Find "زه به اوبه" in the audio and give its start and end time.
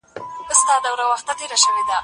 0.67-1.05